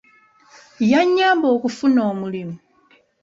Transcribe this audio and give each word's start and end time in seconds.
Yannyamba 0.91 1.47
okufuna 1.55 1.99
omulimu. 2.11 2.55